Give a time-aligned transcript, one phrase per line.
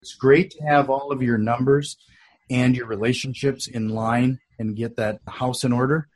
[0.00, 1.96] It's great to have all of your numbers
[2.48, 6.08] and your relationships in line and get that house in order,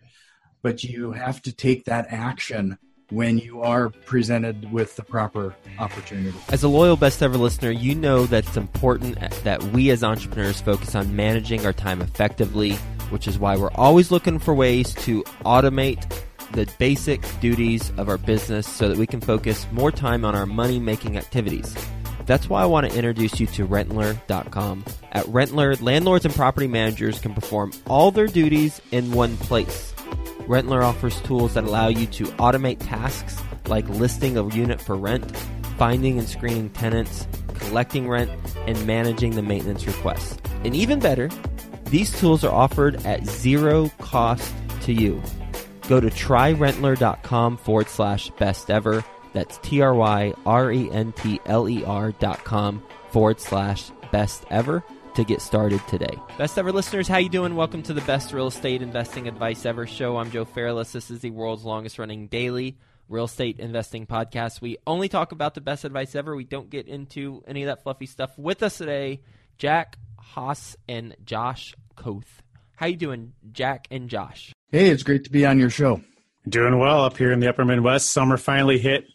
[0.62, 2.78] but you have to take that action
[3.10, 6.38] when you are presented with the proper opportunity.
[6.48, 10.60] As a loyal best ever listener, you know that it's important that we as entrepreneurs
[10.60, 12.74] focus on managing our time effectively,
[13.10, 16.08] which is why we're always looking for ways to automate
[16.52, 20.46] the basic duties of our business so that we can focus more time on our
[20.46, 21.74] money making activities.
[22.26, 24.84] That's why I want to introduce you to Rentler.com.
[25.12, 29.92] At Rentler, landlords and property managers can perform all their duties in one place.
[30.46, 35.36] Rentler offers tools that allow you to automate tasks like listing a unit for rent,
[35.78, 38.30] finding and screening tenants, collecting rent,
[38.66, 40.38] and managing the maintenance requests.
[40.64, 41.30] And even better,
[41.84, 44.52] these tools are offered at zero cost
[44.82, 45.22] to you.
[45.88, 49.04] Go to tryrentler.com forward slash best ever.
[49.32, 53.90] That's T R Y R E N T L E R dot com forward slash
[54.10, 56.16] best ever to get started today.
[56.38, 57.54] Best ever listeners, how you doing?
[57.54, 60.16] Welcome to the best real estate investing advice ever show.
[60.16, 60.92] I'm Joe Fairless.
[60.92, 64.60] This is the world's longest running daily real estate investing podcast.
[64.60, 66.34] We only talk about the best advice ever.
[66.34, 68.36] We don't get into any of that fluffy stuff.
[68.38, 69.20] With us today,
[69.58, 72.42] Jack Haas and Josh Koth.
[72.76, 74.52] How you doing, Jack and Josh?
[74.70, 76.00] Hey, it's great to be on your show.
[76.48, 78.10] Doing well up here in the upper Midwest.
[78.10, 79.06] Summer finally hit.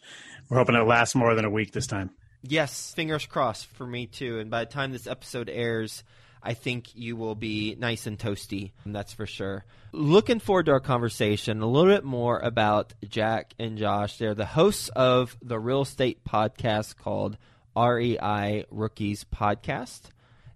[0.48, 2.10] We're hoping it lasts more than a week this time.
[2.42, 4.38] Yes, fingers crossed for me too.
[4.38, 6.04] And by the time this episode airs,
[6.42, 8.72] I think you will be nice and toasty.
[8.86, 9.64] That's for sure.
[9.92, 14.16] Looking forward to our conversation a little bit more about Jack and Josh.
[14.16, 17.36] They're the hosts of the real estate podcast called
[17.76, 20.02] REI Rookies Podcast.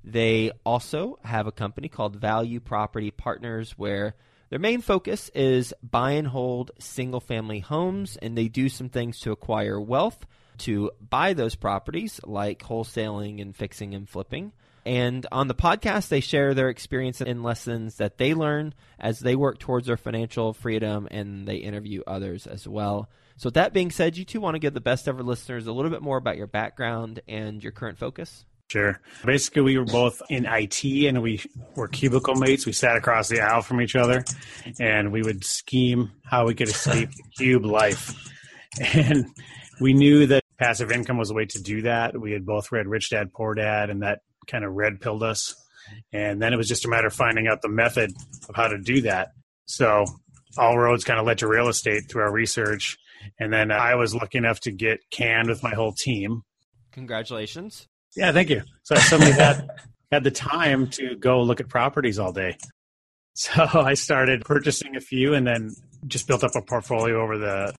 [0.04, 4.14] They also have a company called Value Property Partners where
[4.52, 9.18] their main focus is buy and hold single family homes, and they do some things
[9.20, 10.26] to acquire wealth
[10.58, 14.52] to buy those properties, like wholesaling and fixing and flipping.
[14.84, 19.36] And on the podcast, they share their experience and lessons that they learn as they
[19.36, 23.08] work towards their financial freedom, and they interview others as well.
[23.38, 25.72] So, with that being said, you two want to give the best ever listeners a
[25.72, 28.44] little bit more about your background and your current focus?
[28.72, 28.98] Sure.
[29.22, 31.42] Basically, we were both in IT and we
[31.76, 32.64] were cubicle mates.
[32.64, 34.24] We sat across the aisle from each other
[34.80, 38.14] and we would scheme how we could escape cube life.
[38.94, 39.26] And
[39.78, 42.18] we knew that passive income was a way to do that.
[42.18, 45.54] We had both read Rich Dad Poor Dad and that kind of red pilled us.
[46.10, 48.10] And then it was just a matter of finding out the method
[48.48, 49.32] of how to do that.
[49.66, 50.06] So
[50.56, 52.96] all roads kind of led to real estate through our research.
[53.38, 56.40] And then I was lucky enough to get canned with my whole team.
[56.92, 57.86] Congratulations.
[58.16, 58.62] Yeah, thank you.
[58.82, 59.68] So I suddenly had
[60.12, 62.56] had the time to go look at properties all day.
[63.34, 65.70] So I started purchasing a few and then
[66.06, 67.74] just built up a portfolio over the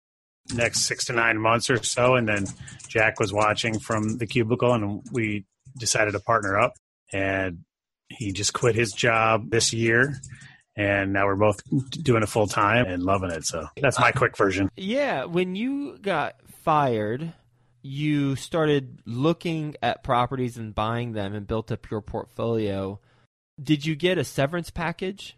[0.53, 2.15] next six to nine months or so.
[2.15, 2.45] And then
[2.87, 5.45] Jack was watching from the cubicle and we
[5.77, 6.73] decided to partner up.
[7.11, 7.59] And
[8.09, 10.19] he just quit his job this year.
[10.75, 11.61] And now we're both
[11.91, 13.45] doing it full time and loving it.
[13.45, 14.69] So that's my quick version.
[14.75, 15.25] Yeah.
[15.25, 17.31] When you got fired,
[17.83, 22.99] you started looking at properties and buying them and built up your portfolio.
[23.61, 25.37] Did you get a severance package?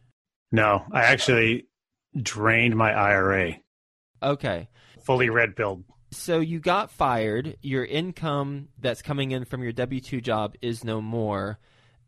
[0.51, 1.65] No, I actually
[2.15, 3.55] drained my IRA.
[4.23, 4.69] Okay.
[5.03, 5.83] Fully red billed.
[6.11, 10.83] So you got fired, your income that's coming in from your W 2 job is
[10.83, 11.59] no more,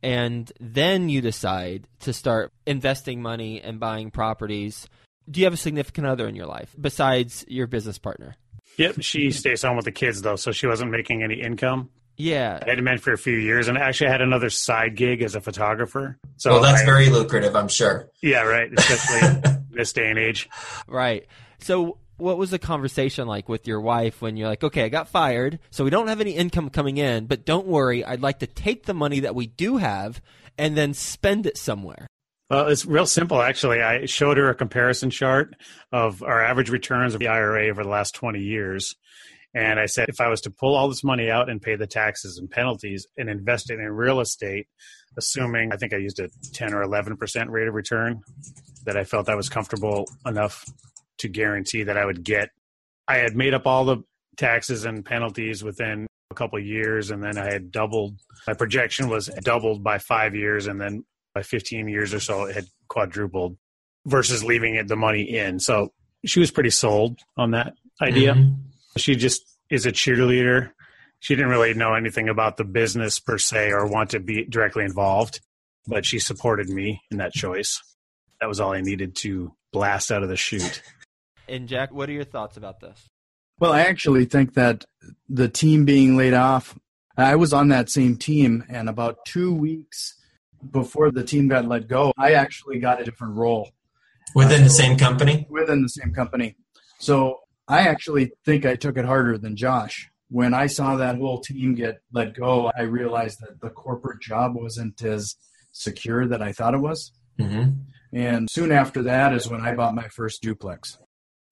[0.02, 4.88] and then you decide to start investing money and buying properties.
[5.30, 8.36] Do you have a significant other in your life besides your business partner?
[8.78, 11.90] Yep, she stays home with the kids though, so she wasn't making any income.
[12.16, 15.22] Yeah, I had been for a few years, and actually I had another side gig
[15.22, 16.18] as a photographer.
[16.38, 18.10] So well, that's I, very lucrative, I'm sure.
[18.22, 18.72] Yeah, right.
[18.76, 20.50] Especially this day and age.
[20.88, 21.28] Right.
[21.60, 25.08] So, what was the conversation like with your wife when you're like, okay, I got
[25.08, 28.48] fired, so we don't have any income coming in, but don't worry, I'd like to
[28.48, 30.20] take the money that we do have
[30.58, 32.08] and then spend it somewhere.
[32.50, 33.82] Well, it's real simple, actually.
[33.82, 35.56] I showed her a comparison chart
[35.92, 38.96] of our average returns of the IRA over the last 20 years.
[39.54, 41.88] And I said, if I was to pull all this money out and pay the
[41.88, 44.68] taxes and penalties and invest it in real estate,
[45.18, 48.22] assuming I think I used a 10 or 11% rate of return,
[48.86, 50.64] that I felt I was comfortable enough
[51.20, 52.52] to guarantee that I would get.
[53.08, 54.04] I had made up all the
[54.38, 58.20] taxes and penalties within a couple years, and then I had doubled.
[58.46, 61.04] My projection was doubled by five years, and then
[61.38, 63.58] by 15 years or so, it had quadrupled
[64.08, 65.60] versus leaving it the money in.
[65.60, 65.94] So
[66.26, 68.34] she was pretty sold on that idea.
[68.34, 68.54] Mm-hmm.
[68.98, 70.72] She just is a cheerleader.
[71.20, 74.84] She didn't really know anything about the business per se or want to be directly
[74.84, 75.42] involved,
[75.86, 77.84] but she supported me in that choice.
[78.42, 80.82] That was all I needed to blast out of the chute.
[81.48, 83.08] And Jack, what are your thoughts about this?
[83.60, 84.86] Well, I actually think that
[85.30, 86.76] the team being laid off,
[87.16, 90.17] I was on that same team, and about two weeks
[90.72, 93.72] before the team got let go, I actually got a different role
[94.36, 95.48] within the same company.
[95.50, 96.56] Within the same company.
[97.00, 100.10] So I actually think I took it harder than Josh.
[100.30, 104.56] When I saw that whole team get let go, I realized that the corporate job
[104.56, 105.36] wasn't as
[105.72, 107.12] secure that I thought it was.
[107.40, 107.72] Mm-hmm.
[108.14, 110.98] And soon after that is when I bought my first duplex.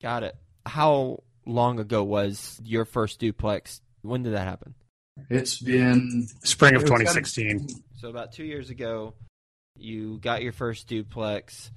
[0.01, 0.35] Got it.
[0.65, 3.81] How long ago was your first duplex?
[4.01, 4.73] When did that happen?
[5.29, 7.67] It's been spring of 2016.
[8.05, 9.15] So about two years ago,
[9.75, 11.71] you got your first duplex,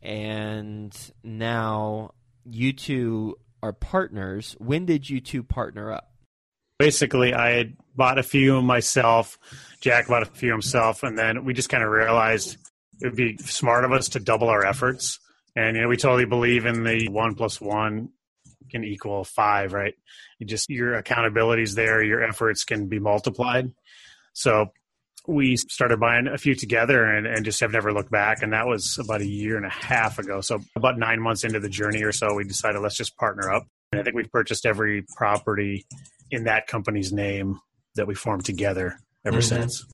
[0.00, 0.90] and
[1.22, 2.14] now
[2.46, 4.56] you two are partners.
[4.58, 6.10] When did you two partner up?
[6.78, 9.38] Basically, I had bought a few myself.
[9.82, 12.56] Jack bought a few himself, and then we just kind of realized
[13.02, 15.20] it would be smart of us to double our efforts.
[15.54, 18.08] And you know, we totally believe in the one plus one
[18.70, 19.92] can equal five, right?
[20.38, 23.70] You just your accountability is there, your efforts can be multiplied.
[24.32, 24.72] So
[25.26, 28.42] we started buying a few together and, and just have never looked back.
[28.42, 30.40] And that was about a year and a half ago.
[30.40, 33.66] So about nine months into the journey or so, we decided let's just partner up.
[33.92, 35.86] And I think we've purchased every property
[36.30, 37.60] in that company's name
[37.94, 39.62] that we formed together ever mm-hmm.
[39.62, 39.86] since.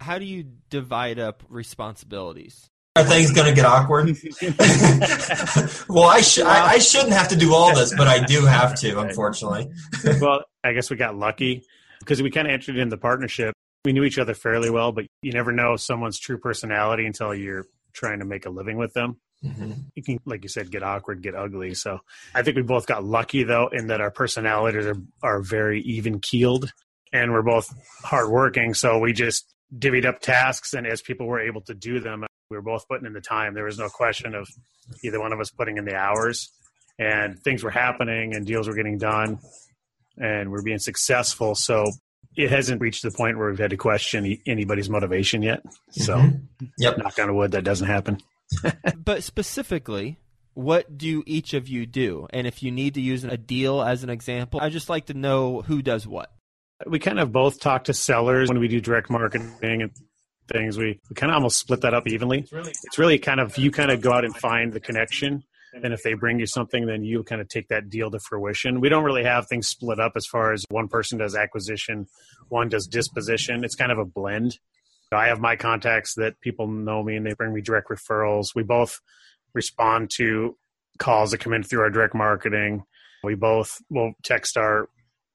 [0.00, 2.70] How do you divide up responsibilities?
[2.96, 4.06] Are things going to get awkward?
[5.88, 8.74] well, I, sh- I, I shouldn't have to do all this, but I do have
[8.80, 9.70] to, unfortunately.
[10.20, 11.62] well, I guess we got lucky
[12.00, 13.54] because we kind of entered in the partnership
[13.88, 17.64] we knew each other fairly well, but you never know someone's true personality until you're
[17.94, 19.16] trying to make a living with them.
[19.42, 19.72] Mm-hmm.
[19.94, 21.72] You can, like you said, get awkward, get ugly.
[21.72, 22.00] So
[22.34, 26.20] I think we both got lucky though, in that our personalities are, are very even
[26.20, 26.70] keeled
[27.14, 27.72] and we're both
[28.04, 28.74] hardworking.
[28.74, 32.58] So we just divvied up tasks, and as people were able to do them, we
[32.58, 33.54] were both putting in the time.
[33.54, 34.46] There was no question of
[35.02, 36.50] either one of us putting in the hours,
[36.98, 39.38] and things were happening, and deals were getting done,
[40.18, 41.54] and we're being successful.
[41.54, 41.86] So
[42.36, 45.62] it hasn't reached the point where we've had to question anybody's motivation yet.
[45.90, 46.66] So, mm-hmm.
[46.78, 46.96] yep.
[46.98, 48.18] knock on wood, that doesn't happen.
[48.96, 50.18] but specifically,
[50.54, 52.28] what do each of you do?
[52.30, 55.14] And if you need to use a deal as an example, I'd just like to
[55.14, 56.32] know who does what.
[56.86, 59.90] We kind of both talk to sellers when we do direct marketing and
[60.46, 60.78] things.
[60.78, 62.40] We, we kind of almost split that up evenly.
[62.40, 65.42] It's really, it's really kind of you kind of go out and find the connection
[65.72, 68.80] and if they bring you something, then you kind of take that deal to fruition.
[68.80, 72.06] We don't really have things split up as far as one person does acquisition,
[72.48, 73.64] one does disposition.
[73.64, 74.58] It's kind of a blend.
[75.12, 78.54] I have my contacts that people know me and they bring me direct referrals.
[78.54, 79.00] We both
[79.54, 80.56] respond to
[80.98, 82.82] calls that come in through our direct marketing.
[83.22, 84.88] We both will text our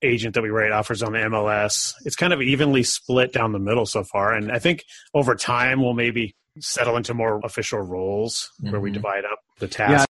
[0.03, 1.93] agent that we write offers on the MLS.
[2.05, 4.33] It's kind of evenly split down the middle so far.
[4.33, 4.83] And I think
[5.13, 8.71] over time we'll maybe settle into more official roles mm-hmm.
[8.71, 8.95] where we mm-hmm.
[8.95, 10.05] divide up the tasks.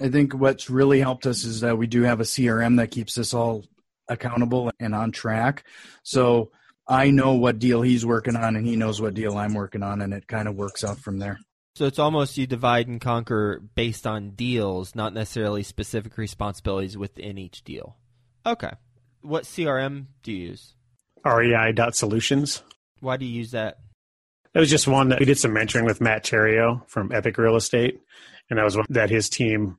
[0.00, 3.16] I think what's really helped us is that we do have a CRM that keeps
[3.18, 3.64] us all
[4.08, 5.64] accountable and on track.
[6.02, 6.50] So
[6.86, 10.00] I know what deal he's working on and he knows what deal I'm working on
[10.02, 11.38] and it kind of works out from there.
[11.74, 17.36] So it's almost you divide and conquer based on deals, not necessarily specific responsibilities within
[17.36, 17.96] each deal.
[18.46, 18.70] Okay.
[19.22, 20.74] What CRM do you use?
[21.24, 22.62] REI Solutions.
[23.00, 23.78] Why do you use that?
[24.54, 27.56] It was just one that we did some mentoring with Matt Theriault from Epic Real
[27.56, 28.00] Estate
[28.48, 29.78] and that was one that his team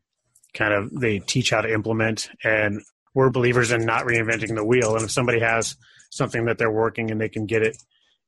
[0.54, 2.82] kind of they teach how to implement and
[3.14, 4.96] we're believers in not reinventing the wheel.
[4.96, 5.76] And if somebody has
[6.12, 7.76] something that they're working and they can get it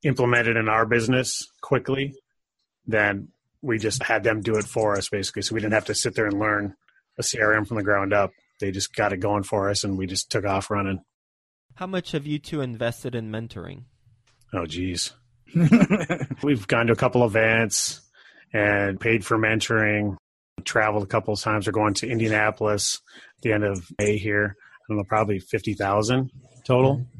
[0.03, 2.15] implemented in our business quickly
[2.89, 3.29] then
[3.61, 5.41] we just had them do it for us basically.
[5.41, 6.75] So we didn't have to sit there and learn
[7.17, 8.31] a crm from the ground up.
[8.59, 11.01] They just got it going for us and we just took off running.
[11.75, 13.83] How much have you two invested in mentoring?
[14.53, 15.13] Oh geez.
[16.43, 18.01] We've gone to a couple events
[18.53, 20.17] and paid for mentoring
[20.65, 21.67] traveled a couple of times.
[21.67, 23.01] We're going to Indianapolis
[23.37, 24.55] at the end of May here.
[24.57, 26.31] I don't know, probably 50,000
[26.63, 26.95] total.
[26.97, 27.19] Mm-hmm.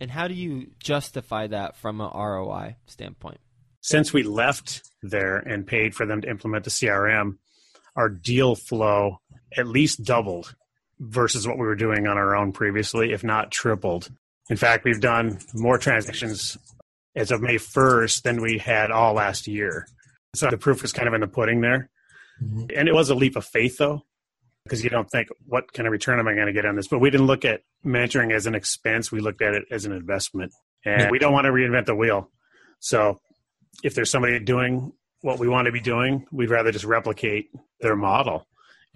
[0.00, 3.38] And how do you justify that from an ROI standpoint?
[3.80, 7.38] Since we left there and paid for them to implement the CRM,
[7.94, 9.20] our deal flow
[9.56, 10.54] at least doubled
[10.98, 14.10] versus what we were doing on our own previously, if not tripled.
[14.50, 16.58] In fact, we've done more transactions
[17.14, 19.86] as of May 1st than we had all last year.
[20.34, 21.88] So the proof is kind of in the pudding there.
[22.42, 22.66] Mm-hmm.
[22.74, 24.02] And it was a leap of faith, though,
[24.64, 26.88] because you don't think, what kind of return am I going to get on this?
[26.88, 29.12] But we didn't look at mentoring as an expense.
[29.12, 30.52] We looked at it as an investment.
[30.84, 31.10] And yeah.
[31.10, 32.30] we don't want to reinvent the wheel.
[32.78, 33.20] So
[33.82, 37.50] if there's somebody doing what we want to be doing, we'd rather just replicate
[37.80, 38.46] their model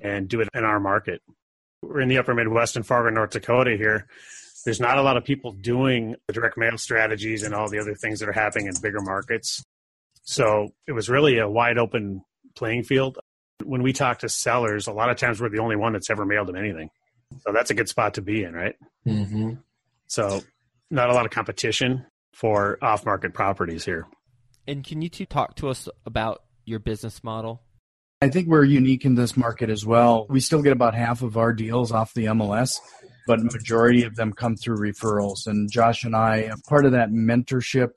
[0.01, 1.23] and do it in our market.
[1.83, 4.07] We're in the upper Midwest in Fargo, North Dakota here.
[4.65, 7.95] There's not a lot of people doing the direct mail strategies and all the other
[7.95, 9.63] things that are happening in bigger markets.
[10.23, 12.23] So it was really a wide open
[12.55, 13.19] playing field
[13.71, 16.27] when we talk to sellers, a lot of times we're the only one that's ever
[16.27, 16.91] mailed them anything.
[17.43, 18.75] So that's a good spot to be in, right?
[19.07, 19.53] Mm-hmm.
[20.09, 20.41] So
[20.91, 22.05] not a lot of competition.
[22.33, 24.09] for off market properties here.
[24.67, 27.63] And can you two talk to us about your business model?
[28.23, 30.27] I think we're unique in this market as well.
[30.29, 32.79] We still get about half of our deals off the MLS,
[33.29, 35.47] but majority of them come through referrals.
[35.47, 37.91] And Josh and I, part of that mentorship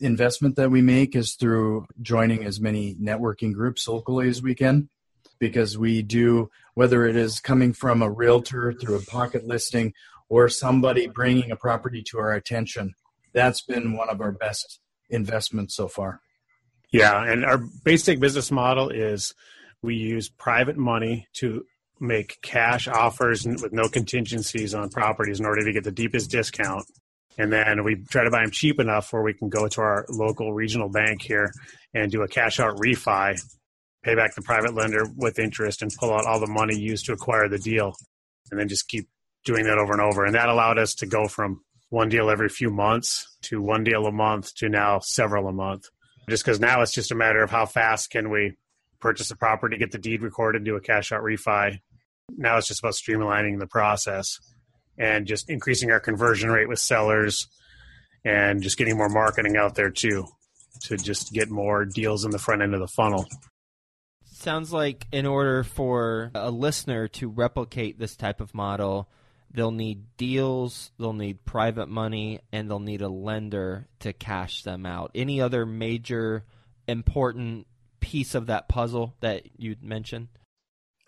[0.00, 4.88] investment that we make is through joining as many networking groups locally as we can
[5.38, 9.92] because we do whether it is coming from a realtor through a pocket listing
[10.28, 12.94] or somebody bringing a property to our attention
[13.32, 14.80] that's been one of our best
[15.10, 16.20] investments so far.
[16.90, 19.34] Yeah and our basic business model is
[19.82, 21.64] we use private money to
[22.00, 26.84] make cash offers with no contingencies on properties in order to get the deepest discount.
[27.36, 30.06] And then we try to buy them cheap enough where we can go to our
[30.08, 31.52] local regional bank here
[31.94, 33.40] and do a cash out refi,
[34.08, 37.12] pay back the private lender with interest, and pull out all the money used to
[37.12, 37.94] acquire the deal.
[38.50, 39.06] And then just keep
[39.44, 40.24] doing that over and over.
[40.24, 41.60] And that allowed us to go from
[41.90, 45.88] one deal every few months to one deal a month to now several a month.
[46.28, 48.56] Just because now it's just a matter of how fast can we
[49.00, 51.78] purchase a property, get the deed recorded, do a cash out refi.
[52.36, 54.38] Now it's just about streamlining the process
[54.98, 57.46] and just increasing our conversion rate with sellers
[58.24, 60.26] and just getting more marketing out there too
[60.82, 63.26] to just get more deals in the front end of the funnel.
[64.38, 69.08] Sounds like in order for a listener to replicate this type of model,
[69.50, 74.86] they'll need deals, they'll need private money, and they'll need a lender to cash them
[74.86, 75.10] out.
[75.12, 76.44] Any other major
[76.86, 77.66] important
[77.98, 80.28] piece of that puzzle that you'd mention?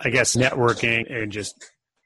[0.01, 1.55] I guess networking and just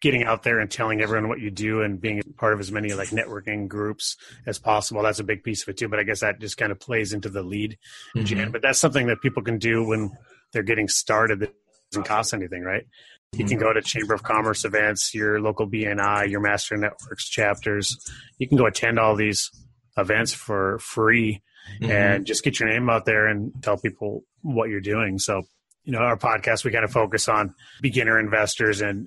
[0.02, 2.92] getting out there and telling everyone what you do and being part of as many
[2.92, 5.02] like networking groups as possible.
[5.02, 5.88] That's a big piece of it too.
[5.88, 7.78] But I guess that just kind of plays into the lead
[8.14, 8.26] mm-hmm.
[8.26, 8.50] gen.
[8.50, 10.14] But that's something that people can do when
[10.54, 11.54] they're getting started that
[11.90, 12.84] doesn't cost anything, right?
[12.84, 13.40] Mm-hmm.
[13.40, 13.66] You can mm-hmm.
[13.66, 17.96] go to Chamber of Commerce events, your local BNI, your Master Networks chapters.
[18.38, 19.50] You can go attend all these
[19.98, 21.42] events for free
[21.80, 21.90] mm-hmm.
[21.90, 25.18] and just get your name out there and tell people what you're doing.
[25.18, 25.42] So
[25.84, 29.06] you know, our podcast, we kind of focus on beginner investors and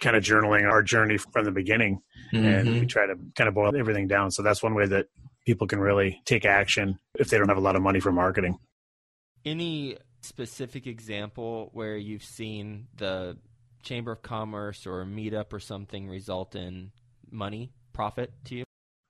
[0.00, 2.00] kind of journaling our journey from the beginning
[2.32, 2.46] mm-hmm.
[2.46, 5.06] and we try to kind of boil everything down so that's one way that
[5.46, 8.58] people can really take action if they don't have a lot of money for marketing
[9.44, 13.36] any specific example where you've seen the
[13.82, 16.90] chamber of commerce or a meetup or something result in
[17.30, 18.64] money profit to you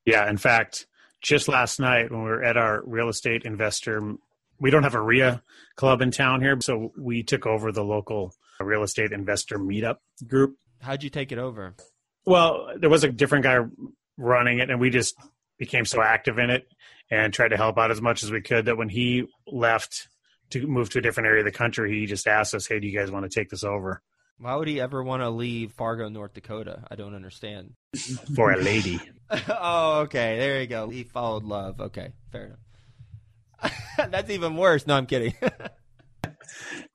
[0.05, 0.87] yeah in fact
[1.23, 4.17] just last night when we were at our real estate investor
[4.59, 5.43] we don't have a REIA
[5.77, 10.57] club in town here, so we took over the local real estate investor meetup group.
[10.81, 11.75] How'd you take it over?
[12.25, 13.59] Well, there was a different guy
[14.17, 15.17] running it, and we just
[15.59, 16.67] became so active in it
[17.11, 20.09] and tried to help out as much as we could that when he left
[20.51, 22.87] to move to a different area of the country, he just asked us, "Hey, do
[22.87, 24.03] you guys want to take this over?"
[24.39, 26.83] Why would he ever want to leave Fargo, North Dakota?
[26.91, 27.75] I don't understand.
[28.35, 29.01] For a lady.
[29.49, 30.39] oh, okay.
[30.39, 30.89] There you go.
[30.89, 31.81] He followed love.
[31.81, 33.73] Okay, fair enough.
[34.11, 34.87] That's even worse.
[34.87, 35.35] No, I'm kidding.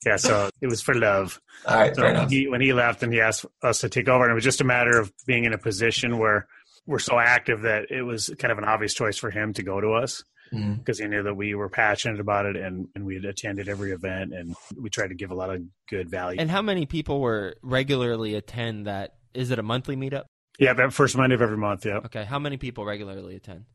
[0.06, 1.40] yeah, so it was for love.
[1.66, 4.26] All right, so when he, when he left and he asked us to take over,
[4.26, 6.48] and it was just a matter of being in a position where
[6.86, 9.80] we're so active that it was kind of an obvious choice for him to go
[9.80, 11.04] to us because mm-hmm.
[11.04, 14.34] he knew that we were passionate about it and, and we had attended every event
[14.34, 16.40] and we tried to give a lot of good value.
[16.40, 19.16] And how many people were regularly attend that?
[19.34, 20.24] Is it a monthly meetup?
[20.58, 21.86] Yeah, that first Monday of every month.
[21.86, 22.00] Yeah.
[22.06, 22.26] Okay.
[22.26, 23.66] How many people regularly attend?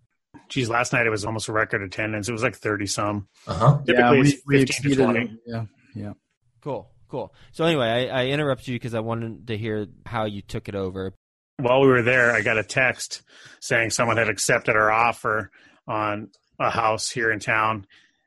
[0.48, 2.28] Geez, last night it was almost a record attendance.
[2.28, 3.28] It was like thirty some.
[3.46, 3.78] Uh huh.
[3.86, 5.30] Typically, yeah, we, we exceeded it.
[5.46, 5.64] Yeah.
[5.94, 6.12] Yeah.
[6.60, 6.90] Cool.
[7.08, 7.32] Cool.
[7.52, 10.74] So anyway, I, I interrupted you because I wanted to hear how you took it
[10.74, 11.14] over.
[11.58, 13.22] While we were there, I got a text
[13.60, 15.52] saying someone had accepted our offer
[15.86, 17.86] on a house here in town,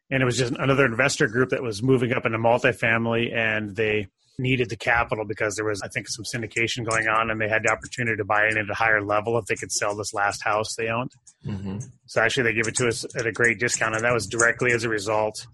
[0.09, 4.07] and it was just another investor group that was moving up into multifamily, and they
[4.39, 7.63] needed the capital because there was, I think, some syndication going on, and they had
[7.63, 10.43] the opportunity to buy in at a higher level if they could sell this last
[10.43, 11.11] house they owned.
[11.45, 11.79] Mm-hmm.
[12.05, 14.71] So actually, they gave it to us at a great discount, and that was directly
[14.73, 15.47] as a result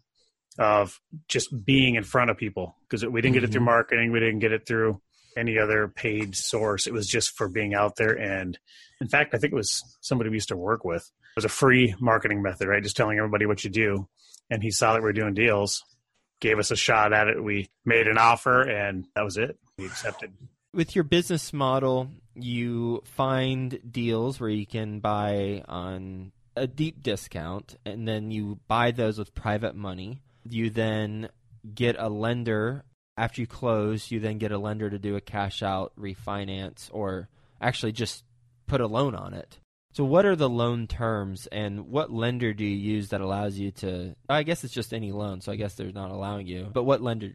[0.60, 3.66] of just being in front of people because we didn't get it through mm-hmm.
[3.66, 5.02] marketing, we didn't get it through
[5.36, 6.86] any other paid source.
[6.86, 8.14] It was just for being out there.
[8.14, 8.58] And
[9.02, 11.10] in fact, I think it was somebody we used to work with.
[11.36, 12.84] Was a free marketing method, right?
[12.84, 14.08] Just telling everybody what you do.
[14.50, 15.84] And he saw that we are doing deals,
[16.40, 17.44] gave us a shot at it.
[17.44, 19.58] We made an offer, and that was it.
[19.78, 20.34] We accepted.
[20.74, 27.78] With your business model, you find deals where you can buy on a deep discount,
[27.86, 31.30] and then you buy those with private money you then
[31.74, 32.84] get a lender
[33.18, 34.12] after you close.
[34.12, 37.30] You then get a lender to do a cash out refinance, or
[37.62, 38.24] actually just
[38.68, 39.60] put a loan on it.
[39.94, 43.72] So, what are the loan terms, and what lender do you use that allows you
[43.72, 44.16] to?
[44.28, 46.70] I guess it's just any loan, so I guess they're not allowing you.
[46.74, 47.32] But what lender?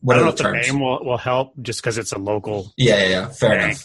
[0.00, 2.72] What I don't know if the name will, will help, just because it's a local.
[2.76, 3.28] Yeah, yeah, yeah.
[3.28, 3.84] fair enough.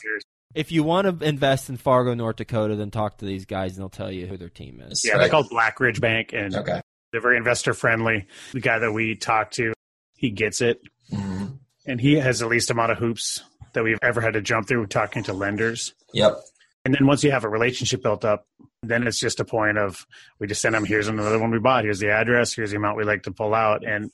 [0.55, 3.81] If you want to invest in Fargo, North Dakota, then talk to these guys and
[3.81, 5.03] they'll tell you who their team is.
[5.05, 6.81] Yeah, they're called Black Ridge Bank, and Okay.
[7.11, 8.25] they're very investor friendly.
[8.53, 9.73] The guy that we talked to,
[10.15, 10.81] he gets it,
[11.13, 11.59] Mhm.
[11.85, 13.43] and he has the least amount of hoops
[13.73, 15.93] that we've ever had to jump through talking to lenders.
[16.13, 16.39] Yep.
[16.87, 18.47] And then once you have a relationship built up,
[18.81, 20.07] then it's just a point of
[20.39, 22.95] we just send him, here's another one we bought, here's the address, here's the amount
[22.95, 23.85] we like to pull out.
[23.85, 24.09] And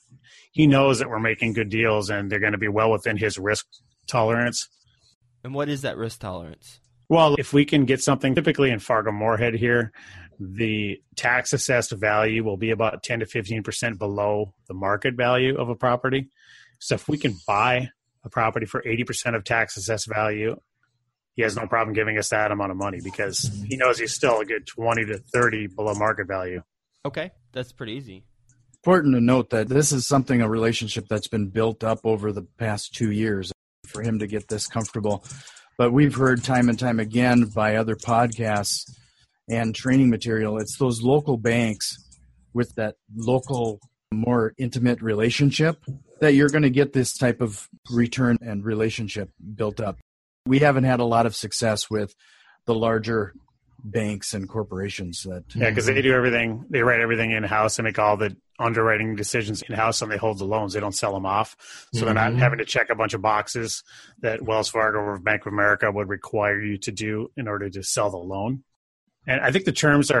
[0.50, 3.38] he knows that we're making good deals and they're going to be well within his
[3.38, 3.64] risk
[4.08, 4.68] tolerance.
[5.44, 6.80] And what is that risk tolerance?
[7.08, 9.92] Well, if we can get something typically in Fargo Moorhead here,
[10.40, 15.68] the tax assessed value will be about 10 to 15% below the market value of
[15.68, 16.28] a property.
[16.80, 17.90] So if we can buy
[18.24, 20.56] a property for 80% of tax assessed value,
[21.36, 23.64] he has no problem giving us that amount of money because mm-hmm.
[23.64, 26.62] he knows he's still a good 20 to 30 below market value.
[27.04, 28.24] Okay, that's pretty easy.
[28.84, 32.42] Important to note that this is something, a relationship that's been built up over the
[32.58, 33.52] past two years
[33.86, 35.24] for him to get this comfortable.
[35.76, 38.90] But we've heard time and time again by other podcasts
[39.48, 41.98] and training material, it's those local banks
[42.52, 43.80] with that local,
[44.12, 45.84] more intimate relationship
[46.20, 49.98] that you're going to get this type of return and relationship built up.
[50.46, 52.14] We haven't had a lot of success with
[52.66, 53.32] the larger
[53.82, 57.82] banks and corporations that Yeah, because they do everything, they write everything in house, they
[57.82, 60.74] make all the underwriting decisions in house, and they hold the loans.
[60.74, 61.56] They don't sell them off.
[61.92, 62.38] So they're not Mhm.
[62.38, 63.82] having to check a bunch of boxes
[64.20, 67.82] that Wells Fargo or Bank of America would require you to do in order to
[67.82, 68.62] sell the loan.
[69.26, 70.20] And I think the terms are,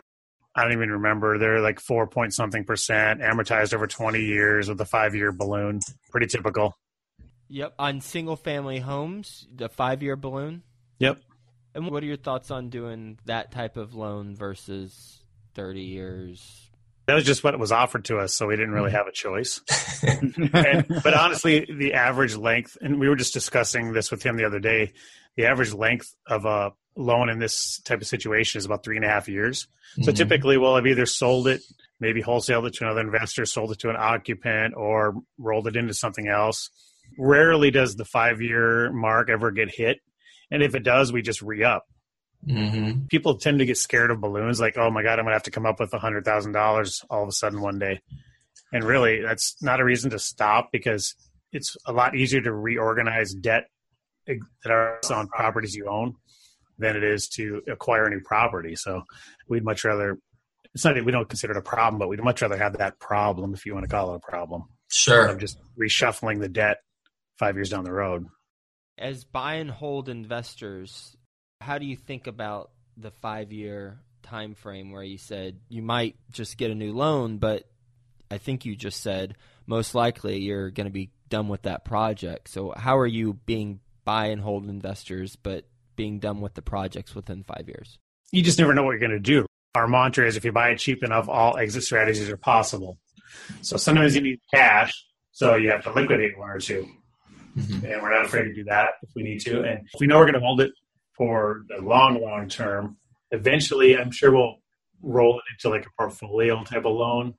[0.54, 4.80] I don't even remember, they're like four point something percent, amortized over 20 years with
[4.80, 5.80] a five year balloon.
[6.10, 6.76] Pretty typical.
[7.48, 7.74] Yep.
[7.78, 10.62] On single family homes, the five year balloon.
[10.98, 11.18] Yep.
[11.74, 15.20] And what are your thoughts on doing that type of loan versus
[15.54, 16.70] 30 years?
[17.06, 19.60] That was just what was offered to us, so we didn't really have a choice.
[20.52, 24.46] and, but honestly, the average length, and we were just discussing this with him the
[24.46, 24.92] other day,
[25.36, 29.04] the average length of a loan in this type of situation is about three and
[29.04, 29.66] a half years.
[30.00, 30.16] So Mhm.
[30.16, 31.60] typically, we'll have either sold it,
[32.00, 35.92] maybe wholesaled it to another investor, sold it to an occupant, or rolled it into
[35.92, 36.70] something else.
[37.18, 39.98] Rarely does the five year mark ever get hit.
[40.50, 41.84] And if it does, we just re up
[42.46, 43.08] Mhm.
[43.08, 45.44] people tend to get scared of balloons like oh my god i'm going to have
[45.44, 48.00] to come up with a hundred thousand dollars all of a sudden one day
[48.70, 51.14] and really that's not a reason to stop because
[51.52, 53.68] it's a lot easier to reorganize debt
[54.26, 54.38] that
[54.70, 56.16] are on properties you own
[56.78, 59.04] than it is to acquire a new property so
[59.48, 60.18] we'd much rather
[60.74, 62.98] it's not that we don't consider it a problem but we'd much rather have that
[63.00, 65.28] problem if you want to call it a problem Sure.
[65.28, 66.76] of just reshuffling the debt
[67.38, 68.26] five years down the road
[68.98, 71.16] As buy and hold investors,
[71.60, 76.16] how do you think about the five year time frame where you said you might
[76.30, 77.64] just get a new loan, but
[78.30, 82.48] I think you just said most likely you're going to be done with that project.
[82.48, 85.66] So how are you being buy and hold investors, but
[85.96, 87.98] being done with the projects within five years?
[88.34, 89.46] you just never know what you're going to do.
[89.76, 92.98] Our mantra is if you buy it cheap enough, all exit strategies are possible.
[93.62, 94.92] So sometimes you need cash,
[95.30, 96.86] so you have to liquidate one or 2
[97.56, 97.84] Mhm.
[97.92, 99.62] And we're not afraid to do that if we need to.
[99.62, 100.72] And if we know we're going to hold it
[101.16, 102.96] for the long, long term,
[103.30, 104.56] eventually I'm sure we'll
[105.02, 107.34] roll it into like a portfolio type of loan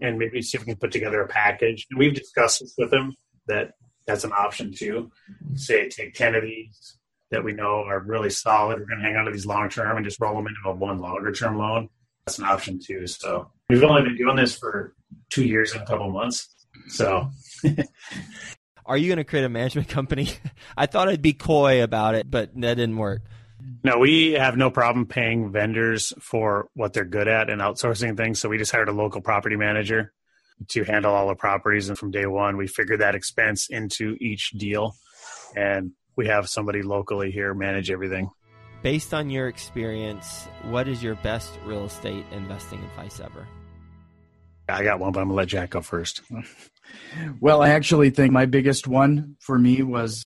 [0.00, 1.86] and maybe see if we can put together a package.
[1.90, 3.14] And we've discussed this with them
[3.46, 3.72] that
[4.06, 5.10] that's an option too.
[5.54, 6.96] Say take 10 of these
[7.30, 8.80] that we know are really solid.
[8.80, 10.72] We're going to hang on to these long term and just roll them into a
[10.74, 11.88] one longer term loan.
[12.26, 13.06] That's an option too.
[13.06, 14.94] So we've only been doing this for
[15.28, 16.48] two years and a couple months.
[16.88, 17.30] So
[18.90, 20.30] Are you going to create a management company?
[20.76, 23.22] I thought I'd be coy about it, but that didn't work.
[23.84, 28.40] no, we have no problem paying vendors for what they're good at and outsourcing things.
[28.40, 30.12] So we just hired a local property manager
[30.70, 31.88] to handle all the properties.
[31.88, 34.96] And from day one, we figured that expense into each deal.
[35.54, 38.28] And we have somebody locally here manage everything.
[38.82, 43.46] Based on your experience, what is your best real estate investing advice ever?
[44.74, 46.22] I got one, but I'm to let Jack go first.
[47.40, 50.24] Well, I actually think my biggest one for me was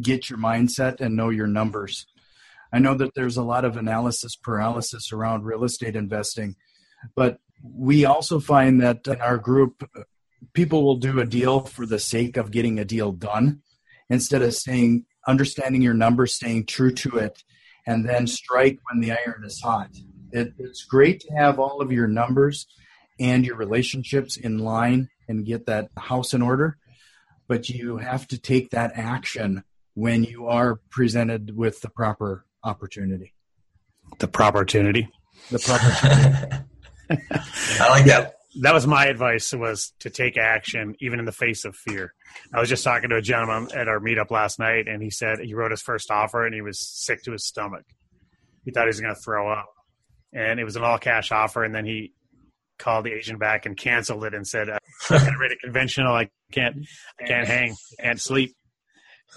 [0.00, 2.06] get your mindset and know your numbers.
[2.72, 6.56] I know that there's a lot of analysis paralysis around real estate investing,
[7.14, 9.88] but we also find that in our group,
[10.52, 13.62] people will do a deal for the sake of getting a deal done
[14.10, 17.42] instead of staying, understanding your numbers, staying true to it,
[17.86, 19.90] and then strike when the iron is hot.
[20.32, 22.66] It, it's great to have all of your numbers
[23.18, 26.78] and your relationships in line and get that house in order.
[27.46, 33.32] But you have to take that action when you are presented with the proper opportunity.
[34.18, 35.08] The proper opportunity.
[35.50, 35.86] The proper.
[35.86, 36.64] Opportunity.
[37.80, 38.36] I like that.
[38.60, 42.14] that was my advice was to take action even in the face of fear.
[42.52, 45.40] I was just talking to a gentleman at our meetup last night and he said
[45.40, 47.84] he wrote his first offer and he was sick to his stomach.
[48.64, 49.70] He thought he was going to throw up.
[50.32, 52.12] And it was an all cash offer and then he
[52.78, 56.14] called the agent back and canceled it and said, "I can't rate a conventional.
[56.14, 56.76] I can't,
[57.20, 58.54] I can't hang, can't sleep."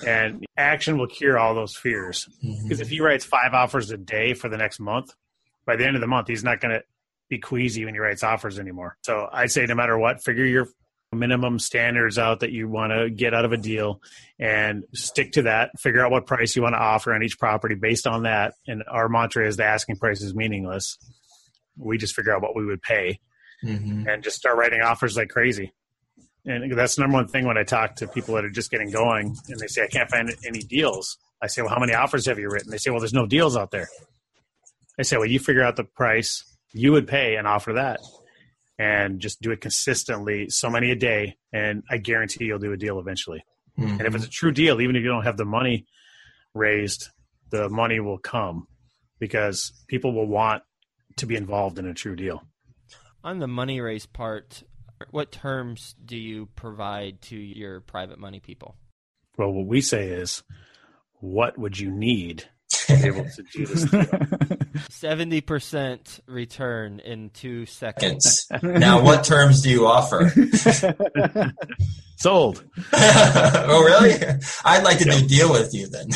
[0.06, 2.28] And action will cure all those fears.
[2.64, 2.82] Because Mhm.
[2.84, 5.12] if he writes five offers a day for the next month,
[5.66, 6.84] by the end of the month, he's not going to
[7.30, 8.98] be queasy when he writes offers anymore.
[9.04, 10.68] So I say, no matter what, figure your
[11.14, 14.02] minimum standards out that you want to get out of a deal
[14.40, 15.72] and stick to that.
[15.80, 18.54] Figure out what price you want to offer on each property based on that.
[18.68, 20.98] And our mantra is the asking price is meaningless.
[21.76, 23.20] We just figure out what we would pay
[23.64, 24.08] Mhm.
[24.08, 25.74] and just start writing offers like crazy.
[26.46, 28.90] And that's the number one thing when I talk to people that are just getting
[28.92, 31.18] going and they say, I can't find any deals.
[31.42, 32.72] I say, Well, how many offers have you written?
[32.72, 33.88] They say, Well, there's no deals out there.
[35.00, 36.44] I say, Well, you figure out the price
[36.74, 38.00] you would pay and offer that
[38.80, 41.38] and just do it consistently, so many a day.
[41.52, 43.44] And I guarantee you'll do a deal eventually.
[43.78, 43.98] Mhm.
[44.00, 45.86] And if it's a true deal, even if you don't have the money
[46.54, 47.10] raised,
[47.50, 48.68] the money will come
[49.20, 50.64] because people will want
[51.18, 52.44] to be involved in a true deal.
[53.28, 54.64] On the money raise part,
[55.12, 58.78] what terms do you provide to your private money people?
[59.38, 60.44] Well, what we say is,
[61.16, 64.58] what would you need to be able to do this deal?
[64.90, 68.46] Seventy percent return in two seconds.
[68.48, 68.80] Seconds.
[68.80, 70.32] Now, what terms do you offer?
[72.16, 72.64] Sold.
[72.94, 74.40] oh, really?
[74.64, 76.08] I'd like to do a deal with you then.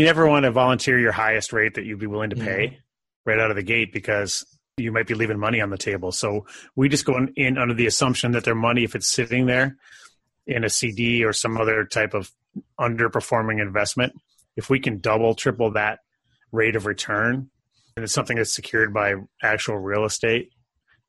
[0.00, 2.44] You never want to volunteer your highest rate that you'd be willing to mm.
[2.44, 2.78] pay
[3.24, 4.44] right out of the gate because
[4.76, 6.12] you might be leaving money on the table.
[6.12, 9.46] So we just go in- in under the assumption that their money, if it's sitting
[9.46, 9.76] there
[10.46, 12.30] in a CD or some other type of
[12.78, 14.12] underperforming investment,
[14.56, 16.00] if we can double, triple that
[16.52, 17.50] rate of return,
[17.96, 20.50] and it's something that's secured by actual real estate,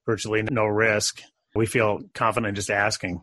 [0.06, 1.22] virtually no risk,
[1.56, 3.22] we feel confident just asking.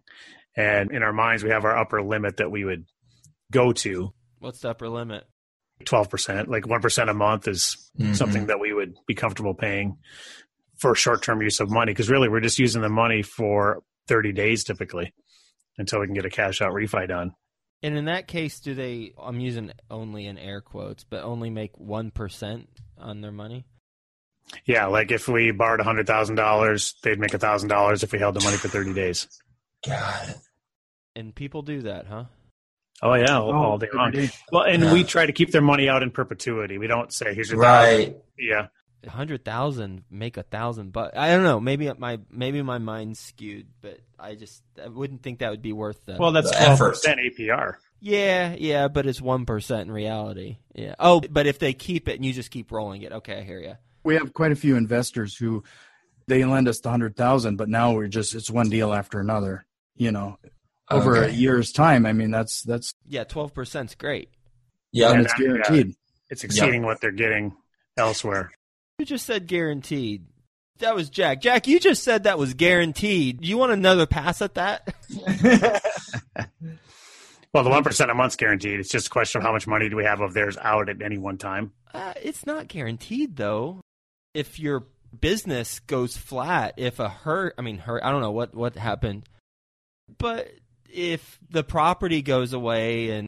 [0.57, 2.85] And in our minds, we have our upper limit that we would
[3.53, 5.25] go to What's the upper limit?
[5.85, 8.17] Twelve percent, like one percent a month is Mhm.
[8.17, 9.97] something that we would be comfortable paying
[10.79, 11.93] for short term use of money.
[11.93, 15.13] Because really, we're just using the money for thirty days typically
[15.79, 17.33] until we can get a cash out refi done.
[17.83, 19.13] And in that case, do they?
[19.17, 23.65] I'm using only in air quotes, but only make one percent on their money.
[24.65, 28.35] Yeah, like if we borrowed hundred thousand dollars, they'd make thousand dollars if we held
[28.35, 29.29] the money for thirty days.
[29.87, 30.37] Got it.
[31.15, 32.25] And people do that, huh?
[33.03, 34.11] Oh yeah, all, oh, all day long.
[34.11, 34.31] day.
[34.51, 34.93] Well, and Yeah.
[34.93, 36.79] we try to keep their money out in perpetuity.
[36.79, 38.07] We don't say here's your Right.
[38.09, 38.23] thousand.
[38.39, 38.67] Yeah,
[39.07, 41.61] A hundred thousand make a thousand, but I don't know.
[41.61, 45.73] Maybe my maybe my mind's skewed, but I just I wouldn't think that would be
[45.73, 46.17] worth the.
[46.19, 47.75] well that's The twelve percent APR.
[48.01, 50.57] yeah, yeah, but it's one percent in reality.
[50.75, 50.95] Yeah.
[50.99, 53.61] Oh, but if they keep it and you just keep rolling it, okay, I hear
[53.61, 53.75] you.
[54.05, 55.63] we have quite a few investors who
[56.27, 59.65] they lend us the hundred thousand, but now we're just it's one deal after another.
[59.97, 60.39] You know,
[60.91, 62.07] over a year's time.
[62.07, 64.31] I mean, that's that's Yeah, twelve percent's great.
[64.93, 65.47] Yeah, and it's Yeah.
[65.47, 65.95] guaranteed.
[66.31, 67.55] It's exceeding what they're getting
[67.97, 68.51] elsewhere.
[68.99, 70.27] You just said guaranteed.
[70.79, 71.41] That was Jack.
[71.41, 73.45] Jack, you just said that was guaranteed.
[73.45, 74.95] You want another pass at that?
[77.55, 78.79] Well, the one percent a month's guaranteed.
[78.79, 81.01] It's just a question of how much money do we have of theirs out at
[81.01, 81.73] any one time.
[81.95, 83.81] Uh, it's not guaranteed though.
[84.35, 84.85] If your
[85.19, 89.25] business goes flat, if a hurt, I mean, hurt, I don't know what what happened,
[90.19, 90.51] but
[90.93, 93.27] if the property goes away and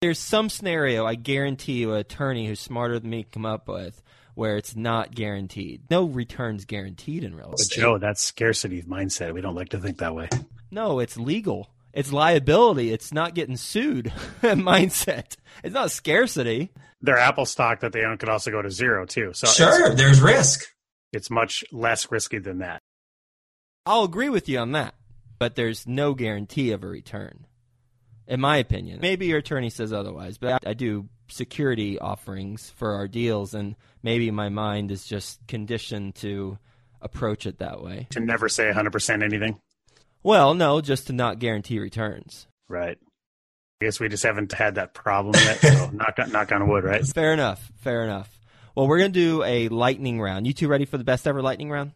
[0.00, 3.68] there's some scenario, I guarantee you, an attorney who's smarter than me can come up
[3.68, 4.02] with
[4.34, 5.82] where it's not guaranteed.
[5.90, 7.56] No returns guaranteed in real estate.
[7.56, 7.80] But estate.
[7.80, 9.34] Joe, that's scarcity mindset.
[9.34, 10.28] We don't like to think that way.
[10.70, 11.68] No, it's legal.
[11.92, 12.92] It's liability.
[12.92, 14.06] It's not getting sued
[14.42, 15.36] mindset.
[15.64, 16.70] It's not scarcity.
[17.02, 19.32] Their Apple stock that they own could also go to zero too.
[19.34, 20.64] So Sure, there's risk.
[21.12, 22.78] it's much less risky than that.
[23.84, 24.94] I'll agree with you on that,
[25.40, 27.46] but there's no guarantee of a return,
[28.28, 29.00] in my opinion.
[29.00, 33.74] Maybe your attorney says otherwise, but I, I do security offerings for our deals, and
[34.02, 36.58] maybe my mind is just conditioned to
[37.00, 38.06] approach it that way.
[38.10, 39.58] To never say 100% anything.
[40.22, 42.46] Well, no, just to not guarantee returns.
[42.68, 42.98] Right.
[43.80, 45.58] I guess we just haven't had that problem yet.
[45.60, 47.02] So knock, knock on wood, right?
[47.06, 47.72] Fair enough.
[47.78, 48.28] Fair enough.
[48.74, 50.46] Well, we're going to do a lightning round.
[50.46, 51.92] You two ready for the best ever lightning round?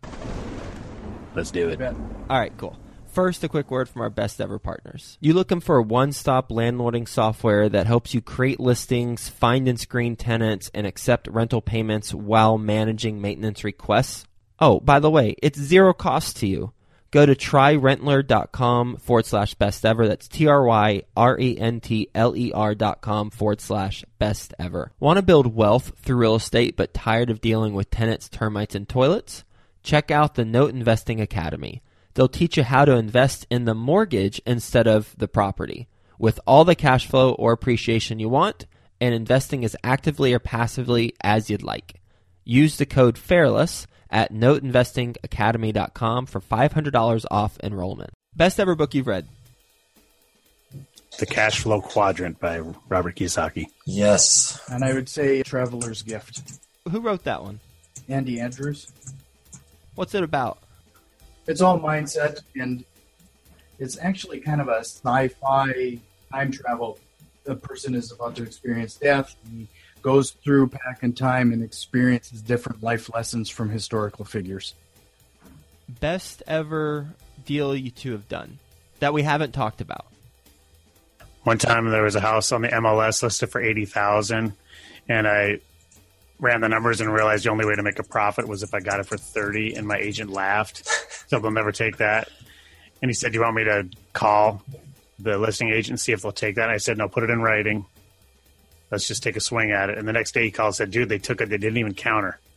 [1.35, 1.81] Let's do it.
[1.83, 2.79] All right, cool.
[3.15, 5.19] First, a quick word from our best ever partners.
[5.21, 9.79] You looking for a one stop landlording software that helps you create listings, find and
[9.79, 14.27] screen tenants, and accept rental payments while managing maintenance requests?
[14.59, 16.73] Oh, by the way, it's zero cost to you.
[17.13, 20.09] Go to tryrentler.com forward slash best ever.
[20.09, 24.05] That's T R Y R E N T L E R dot com forward slash
[24.19, 24.91] best ever.
[24.99, 28.89] Want to build wealth through real estate but tired of dealing with tenants, termites, and
[28.89, 29.45] toilets?
[29.85, 31.81] Check out the Note Investing Academy.
[32.15, 36.65] They'll teach you how to invest in the mortgage instead of the property with all
[36.65, 38.67] the cash flow or appreciation you want
[39.01, 42.01] and investing as actively or passively as you'd like.
[42.45, 48.11] Use the code FAIRLESS at noteinvestingacademy.com for $500 off enrollment.
[48.37, 49.27] Best ever book you've read?
[51.19, 53.67] The Cash Flow Quadrant by Robert Kiyosaki.
[53.87, 54.61] Yes.
[54.69, 56.43] And I would say Traveler's Gift.
[56.91, 57.61] Who wrote that one?
[58.09, 58.93] Andy Andrews.
[59.95, 60.59] What's it about?
[61.47, 62.85] It's all mindset, and
[63.79, 65.99] it's actually kind of a sci-fi
[66.33, 66.99] time travel.
[67.45, 69.37] The person is about to experience death.
[69.51, 69.67] He
[70.01, 74.75] goes through back in time and experiences different life lessons from historical figures.
[76.01, 77.09] Best ever
[77.45, 78.59] deal you two have done
[79.01, 80.07] that we haven't talked about.
[81.43, 84.55] One time there was a house on the MLS listed for eighty thousand,
[85.09, 85.61] and I
[86.39, 88.81] ran the numbers and realized the only way to make a profit was if I
[88.81, 90.87] got it for thirty, and my agent laughed.
[91.29, 92.29] so they'll never take that.
[93.03, 94.63] And he said, "Do you want me to call
[95.19, 97.31] the listing agent and see if they'll take that?" And I said, "No, put it
[97.31, 97.87] in writing.
[98.91, 100.91] Let's just take a swing at it." And the next day he called and said,
[100.91, 101.49] "Dude, they took it.
[101.49, 102.39] They didn't even counter."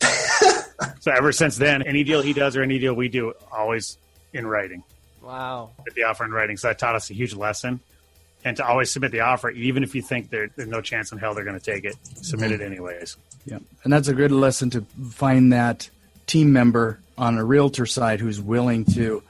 [1.00, 3.98] so ever since then, any deal he does or any deal we do, always
[4.32, 4.82] in writing.
[5.22, 5.70] Wow.
[5.84, 6.56] Put the offer in writing.
[6.56, 7.80] So that taught us a huge lesson.
[8.44, 11.18] And to always submit the offer, even if you think there, there's no chance in
[11.18, 12.54] hell they're going to take it, submit hmm.
[12.54, 13.16] it anyways.
[13.48, 15.88] Yeah, and that's a good lesson to find that
[16.26, 19.22] team member on a realtor side who's willing to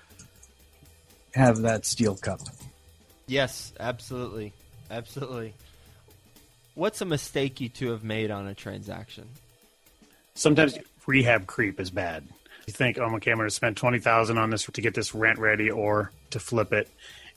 [1.35, 2.41] have that steel cup.
[3.29, 4.53] Yes, absolutely.
[4.91, 5.55] Absolutely.
[6.75, 9.29] What's a mistake you two have made on a transaction?
[10.35, 10.77] Sometimes
[11.07, 12.25] rehab creep is bad.
[12.67, 15.15] You think, oh, okay, I'm going to spend twenty thousand on this to get this
[15.15, 16.89] rent ready or to flip it,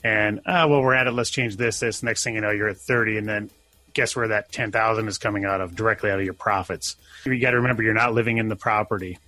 [0.04, 1.12] and ah, well, we're at it.
[1.12, 1.80] Let's change this.
[1.80, 3.50] This next thing you know, you're at thirty, and then
[3.93, 5.75] guess where that ten thousand is coming out of?
[5.75, 6.95] Directly out of your profits.
[7.25, 9.19] You got to remember, you're not living in the property.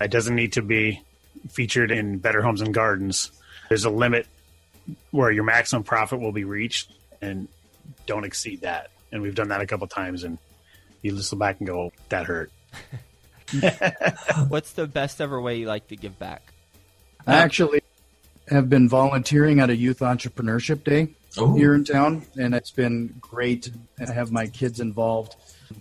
[0.00, 1.02] It doesn't need to be
[1.48, 3.30] featured in Better Homes and Gardens.
[3.68, 4.26] There's a limit
[5.10, 7.48] where your maximum profit will be reached, and
[8.06, 8.90] don't exceed that.
[9.12, 10.38] And we've done that a couple times, and
[11.02, 12.50] you listen back and go, oh, "That hurt."
[14.48, 16.42] What's the best ever way you like to give back?
[17.26, 17.80] I actually
[18.48, 21.54] have been volunteering at a youth entrepreneurship day Ooh.
[21.54, 23.70] here in town, and it's been great.
[23.98, 25.36] And I have my kids involved,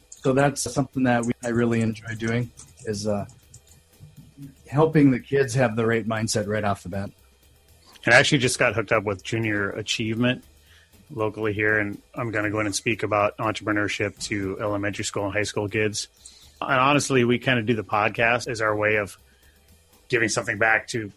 [0.09, 2.51] so that's something that we, I really enjoy doing
[2.85, 3.25] is uh,
[4.67, 7.09] helping the kids have the right mindset right off the bat.
[8.05, 10.43] And I actually just got hooked up with Junior Achievement
[11.11, 15.25] locally here, and I'm going to go in and speak about entrepreneurship to elementary school
[15.25, 16.07] and high school kids.
[16.61, 19.17] And honestly, we kind of do the podcast as our way of
[20.07, 21.11] giving something back to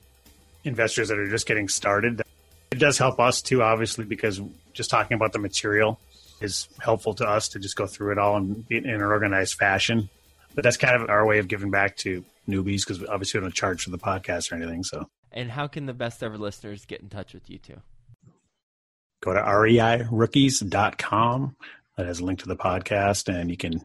[0.64, 2.22] investors that are just getting started.
[2.70, 4.40] It does help us too, obviously, because
[4.72, 5.98] just talking about the material
[6.40, 10.08] is helpful to us to just go through it all and in an organized fashion.
[10.54, 13.54] But that's kind of our way of giving back to newbies because obviously we don't
[13.54, 14.84] charge for the podcast or anything.
[14.84, 17.80] So And how can the best ever listeners get in touch with you two?
[19.20, 21.56] go to reirookies.com.
[21.96, 23.80] That has a link to the podcast, and you can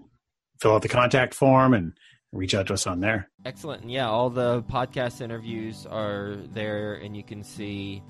[0.61, 1.93] fill out the contact form and
[2.31, 3.31] reach out to us on there.
[3.43, 3.81] Excellent.
[3.81, 8.03] And yeah, all the podcast interviews are there, and you can see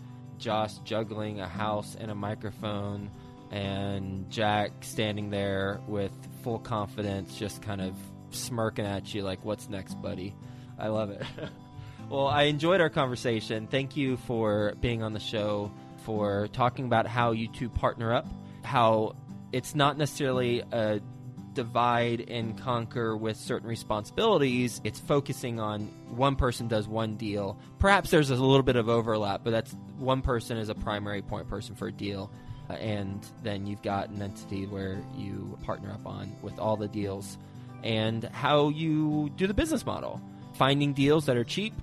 [0.43, 3.09] Josh juggling a house and a microphone,
[3.49, 6.11] and Jack standing there with
[6.43, 7.95] full confidence, just kind of
[8.31, 10.35] smirking at you like, What's next, buddy?
[10.77, 11.23] I love it.
[12.09, 13.67] well, I enjoyed our conversation.
[13.67, 15.71] Thank you for being on the show,
[16.03, 18.27] for talking about how you two partner up,
[18.63, 19.15] how
[19.53, 20.99] it's not necessarily a
[21.53, 24.81] divide and conquer with certain responsibilities.
[24.83, 27.57] It's focusing on one person does one deal.
[27.79, 31.47] Perhaps there's a little bit of overlap, but that's one person is a primary point
[31.47, 32.31] person for a deal.
[32.69, 36.87] Uh, and then you've got an entity where you partner up on with all the
[36.87, 37.37] deals
[37.83, 40.21] and how you do the business model.
[40.53, 41.73] Finding deals that are cheap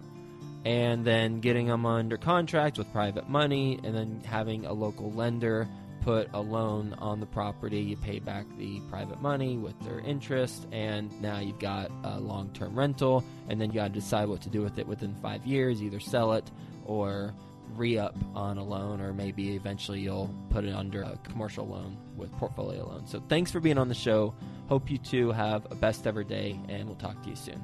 [0.64, 5.68] and then getting them under contract with private money and then having a local lender
[6.01, 10.67] put a loan on the property, you pay back the private money with their interest,
[10.73, 14.41] and now you've got a long term rental, and then you got to decide what
[14.43, 16.51] to do with it within five years either sell it
[16.85, 17.35] or
[17.77, 21.97] re up on a loan, or maybe eventually you'll put it under a commercial loan
[22.17, 23.07] with portfolio loan.
[23.07, 24.35] So thanks for being on the show.
[24.69, 27.63] Hope you two have a best ever day, and we'll talk to you soon.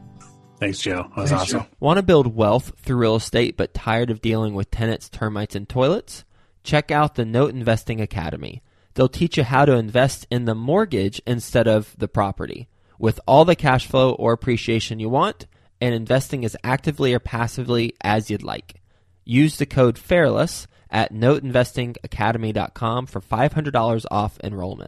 [0.59, 1.11] Thanks, Joe.
[1.15, 1.61] That was Thanks, awesome.
[1.61, 1.67] Joe.
[1.81, 5.69] Want to build wealth through real estate but tired of dealing with tenants, termites, and
[5.69, 6.25] toilets?
[6.67, 8.61] Check out the Note Investing Academy.
[8.95, 13.45] They'll teach you how to invest in the mortgage instead of the property with all
[13.45, 15.47] the cash flow or appreciation you want
[15.81, 18.83] and investing as actively or passively as you'd like.
[19.25, 24.85] Use the code FAIRLESS at noteinvestingacademy.com for $500 off enrollment.